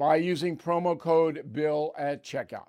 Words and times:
by 0.00 0.16
using 0.16 0.56
promo 0.56 0.98
code 0.98 1.52
BILL 1.52 1.94
at 1.98 2.24
checkout. 2.24 2.68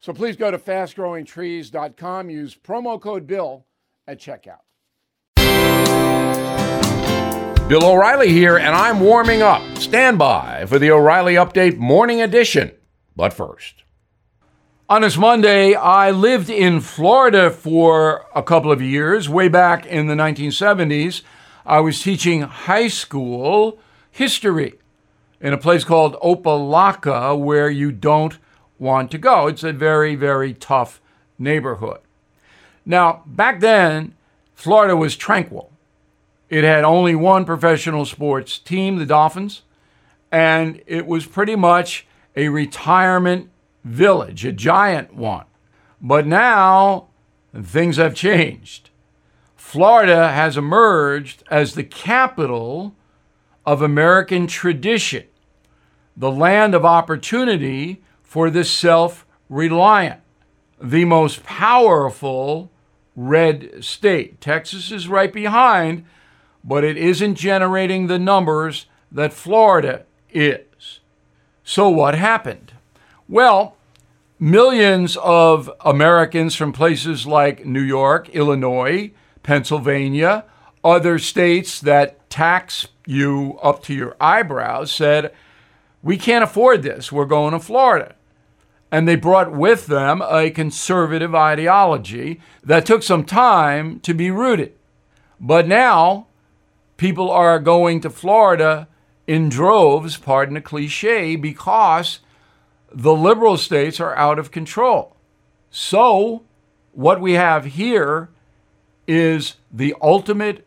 So 0.00 0.12
please 0.12 0.34
go 0.36 0.50
to 0.50 0.58
fastgrowingtrees.com, 0.58 2.30
use 2.30 2.56
promo 2.56 3.00
code 3.00 3.28
BILL 3.28 3.64
at 4.08 4.18
checkout. 4.18 4.58
Bill 7.68 7.84
O'Reilly 7.84 8.30
here, 8.30 8.56
and 8.56 8.74
I'm 8.74 8.98
warming 8.98 9.40
up. 9.40 9.62
Stand 9.78 10.18
by 10.18 10.66
for 10.66 10.80
the 10.80 10.90
O'Reilly 10.90 11.34
Update 11.34 11.76
Morning 11.76 12.20
Edition. 12.20 12.72
But 13.14 13.32
first, 13.32 13.84
on 14.88 15.02
this 15.02 15.16
Monday, 15.16 15.74
I 15.74 16.10
lived 16.10 16.50
in 16.50 16.80
Florida 16.80 17.52
for 17.52 18.26
a 18.34 18.42
couple 18.42 18.72
of 18.72 18.82
years. 18.82 19.28
Way 19.28 19.46
back 19.46 19.86
in 19.86 20.08
the 20.08 20.14
1970s, 20.14 21.22
I 21.64 21.78
was 21.78 22.02
teaching 22.02 22.42
high 22.42 22.88
school 22.88 23.78
history 24.10 24.74
in 25.40 25.52
a 25.52 25.58
place 25.58 25.84
called 25.84 26.14
Opa-locka 26.20 27.38
where 27.38 27.70
you 27.70 27.92
don't 27.92 28.38
want 28.78 29.10
to 29.10 29.18
go. 29.18 29.46
It's 29.46 29.64
a 29.64 29.72
very, 29.72 30.14
very 30.14 30.54
tough 30.54 31.00
neighborhood. 31.38 32.00
Now, 32.84 33.22
back 33.26 33.60
then, 33.60 34.14
Florida 34.54 34.96
was 34.96 35.16
tranquil. 35.16 35.70
It 36.48 36.64
had 36.64 36.84
only 36.84 37.14
one 37.14 37.44
professional 37.44 38.06
sports 38.06 38.58
team, 38.58 38.96
the 38.96 39.06
Dolphins, 39.06 39.62
and 40.32 40.82
it 40.86 41.06
was 41.06 41.26
pretty 41.26 41.56
much 41.56 42.06
a 42.34 42.48
retirement 42.48 43.50
village, 43.84 44.44
a 44.44 44.52
giant 44.52 45.14
one. 45.14 45.44
But 46.00 46.26
now 46.26 47.08
things 47.54 47.96
have 47.96 48.14
changed. 48.14 48.90
Florida 49.56 50.28
has 50.28 50.56
emerged 50.56 51.42
as 51.50 51.74
the 51.74 51.84
capital 51.84 52.94
of 53.64 53.82
American 53.82 54.46
tradition, 54.46 55.24
the 56.16 56.30
land 56.30 56.74
of 56.74 56.84
opportunity 56.84 58.02
for 58.22 58.50
the 58.50 58.64
self 58.64 59.26
reliant, 59.48 60.20
the 60.80 61.04
most 61.04 61.44
powerful 61.44 62.70
red 63.16 63.82
state. 63.84 64.40
Texas 64.40 64.92
is 64.92 65.08
right 65.08 65.32
behind, 65.32 66.04
but 66.62 66.84
it 66.84 66.96
isn't 66.96 67.34
generating 67.34 68.06
the 68.06 68.18
numbers 68.18 68.86
that 69.10 69.32
Florida 69.32 70.04
is. 70.30 71.00
So, 71.64 71.88
what 71.88 72.14
happened? 72.14 72.72
Well, 73.28 73.76
millions 74.38 75.16
of 75.18 75.70
Americans 75.80 76.54
from 76.54 76.72
places 76.72 77.26
like 77.26 77.66
New 77.66 77.82
York, 77.82 78.28
Illinois, 78.30 79.10
Pennsylvania, 79.42 80.44
other 80.84 81.18
states 81.18 81.80
that 81.80 82.28
tax 82.30 82.88
you 83.06 83.58
up 83.62 83.82
to 83.84 83.94
your 83.94 84.16
eyebrows 84.20 84.92
said, 84.92 85.32
We 86.02 86.16
can't 86.16 86.44
afford 86.44 86.82
this. 86.82 87.10
We're 87.10 87.24
going 87.24 87.52
to 87.52 87.60
Florida. 87.60 88.14
And 88.90 89.06
they 89.06 89.16
brought 89.16 89.52
with 89.52 89.86
them 89.86 90.22
a 90.22 90.50
conservative 90.50 91.34
ideology 91.34 92.40
that 92.62 92.86
took 92.86 93.02
some 93.02 93.24
time 93.24 94.00
to 94.00 94.14
be 94.14 94.30
rooted. 94.30 94.72
But 95.38 95.66
now 95.66 96.26
people 96.96 97.30
are 97.30 97.58
going 97.58 98.00
to 98.00 98.10
Florida 98.10 98.88
in 99.26 99.48
droves, 99.48 100.16
pardon 100.16 100.54
the 100.54 100.60
cliche, 100.60 101.36
because 101.36 102.20
the 102.90 103.14
liberal 103.14 103.56
states 103.56 104.00
are 104.00 104.16
out 104.16 104.38
of 104.38 104.50
control. 104.50 105.16
So, 105.70 106.44
what 106.92 107.20
we 107.20 107.34
have 107.34 107.66
here 107.66 108.30
is 109.06 109.56
the 109.70 109.94
ultimate 110.00 110.66